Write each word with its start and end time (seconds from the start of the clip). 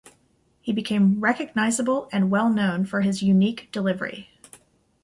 He 0.61 0.73
became 0.73 1.19
recognizable 1.19 2.09
and 2.11 2.31
well 2.31 2.49
known 2.49 2.85
for 2.87 3.01
his 3.01 3.21
unique 3.21 3.69
delivery. 3.71 4.29